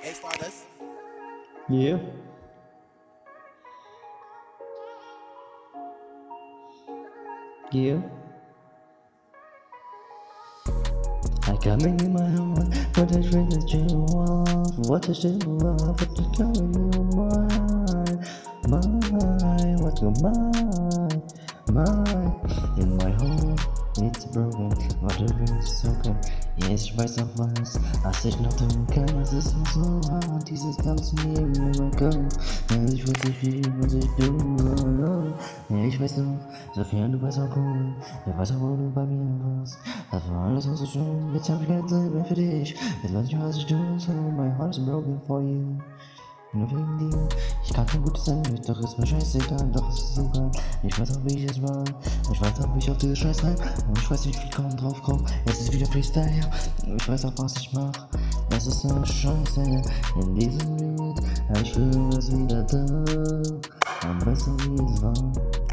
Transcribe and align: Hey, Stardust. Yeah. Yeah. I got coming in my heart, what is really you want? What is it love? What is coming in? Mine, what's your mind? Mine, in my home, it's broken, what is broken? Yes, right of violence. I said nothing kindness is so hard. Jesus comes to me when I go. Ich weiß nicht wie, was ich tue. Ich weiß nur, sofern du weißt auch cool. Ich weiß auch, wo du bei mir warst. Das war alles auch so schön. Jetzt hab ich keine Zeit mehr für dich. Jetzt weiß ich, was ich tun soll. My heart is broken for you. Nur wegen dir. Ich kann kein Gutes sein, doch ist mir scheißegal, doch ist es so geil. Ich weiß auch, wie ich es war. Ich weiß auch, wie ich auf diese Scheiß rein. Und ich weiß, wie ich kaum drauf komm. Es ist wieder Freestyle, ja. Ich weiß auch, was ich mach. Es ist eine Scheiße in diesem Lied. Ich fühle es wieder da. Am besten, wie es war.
Hey, 0.00 0.12
Stardust. 0.12 0.64
Yeah. 1.68 1.98
Yeah. 7.72 8.00
I 11.42 11.52
got 11.52 11.62
coming 11.62 11.98
in 12.00 12.12
my 12.12 12.30
heart, 12.30 12.74
what 12.96 13.10
is 13.10 13.34
really 13.34 13.58
you 13.66 14.06
want? 14.08 14.78
What 14.88 15.08
is 15.08 15.24
it 15.24 15.44
love? 15.46 15.80
What 15.80 16.18
is 16.18 16.26
coming 16.38 16.74
in? 16.74 17.08
Mine, 18.70 19.76
what's 19.82 20.00
your 20.00 20.14
mind? 20.22 21.22
Mine, 21.72 22.32
in 22.78 22.96
my 22.98 23.10
home, 23.18 23.56
it's 23.98 24.24
broken, 24.26 24.70
what 25.00 25.20
is 25.20 25.82
broken? 25.82 26.20
Yes, 26.68 26.92
right 26.98 27.08
of 27.16 27.32
violence. 27.32 27.78
I 28.04 28.12
said 28.12 28.38
nothing 28.42 28.84
kindness 28.92 29.32
is 29.32 29.52
so 29.72 30.02
hard. 30.10 30.46
Jesus 30.46 30.76
comes 30.76 31.10
to 31.10 31.26
me 31.26 31.32
when 31.40 31.80
I 31.80 31.88
go. 31.96 32.10
Ich 32.92 33.08
weiß 33.08 33.24
nicht 33.24 33.42
wie, 33.42 33.62
was 33.80 33.94
ich 33.94 34.04
tue. 34.18 35.88
Ich 35.88 35.98
weiß 35.98 36.18
nur, 36.18 36.38
sofern 36.74 37.12
du 37.12 37.22
weißt 37.22 37.38
auch 37.38 37.56
cool. 37.56 37.94
Ich 38.26 38.36
weiß 38.36 38.52
auch, 38.52 38.60
wo 38.60 38.76
du 38.76 38.90
bei 38.94 39.06
mir 39.06 39.24
warst. 39.42 39.78
Das 40.10 40.28
war 40.28 40.44
alles 40.44 40.68
auch 40.68 40.76
so 40.76 40.84
schön. 40.84 41.32
Jetzt 41.32 41.48
hab 41.48 41.62
ich 41.62 41.68
keine 41.68 41.86
Zeit 41.86 42.12
mehr 42.12 42.24
für 42.26 42.34
dich. 42.34 42.76
Jetzt 43.02 43.14
weiß 43.14 43.26
ich, 43.28 43.38
was 43.40 43.56
ich 43.56 43.64
tun 43.64 43.98
soll. 43.98 44.14
My 44.14 44.50
heart 44.58 44.76
is 44.76 44.84
broken 44.84 45.18
for 45.26 45.40
you. 45.40 45.78
Nur 46.54 46.70
wegen 46.70 46.98
dir. 46.98 47.28
Ich 47.62 47.72
kann 47.74 47.86
kein 47.86 48.02
Gutes 48.02 48.24
sein, 48.24 48.42
doch 48.66 48.80
ist 48.80 48.98
mir 48.98 49.06
scheißegal, 49.06 49.70
doch 49.70 49.88
ist 49.90 49.98
es 49.98 50.14
so 50.14 50.28
geil. 50.30 50.50
Ich 50.82 50.98
weiß 50.98 51.16
auch, 51.16 51.24
wie 51.24 51.44
ich 51.44 51.50
es 51.50 51.62
war. 51.62 51.84
Ich 52.32 52.40
weiß 52.40 52.60
auch, 52.60 52.74
wie 52.74 52.78
ich 52.78 52.90
auf 52.90 52.96
diese 52.96 53.16
Scheiß 53.16 53.44
rein. 53.44 53.56
Und 53.86 53.98
ich 53.98 54.10
weiß, 54.10 54.24
wie 54.26 54.30
ich 54.30 54.50
kaum 54.50 54.74
drauf 54.76 54.98
komm. 55.02 55.26
Es 55.44 55.60
ist 55.60 55.72
wieder 55.72 55.86
Freestyle, 55.86 56.30
ja. 56.30 56.94
Ich 56.96 57.06
weiß 57.06 57.26
auch, 57.26 57.32
was 57.36 57.54
ich 57.58 57.70
mach. 57.74 57.92
Es 58.56 58.66
ist 58.66 58.86
eine 58.86 59.04
Scheiße 59.04 59.60
in 59.62 60.34
diesem 60.34 60.76
Lied. 60.96 61.20
Ich 61.62 61.72
fühle 61.74 62.16
es 62.16 62.32
wieder 62.32 62.62
da. 62.62 64.08
Am 64.08 64.18
besten, 64.20 64.58
wie 64.60 64.94
es 64.94 65.02
war. 65.02 65.67